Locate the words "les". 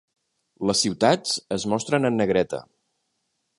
0.69-0.81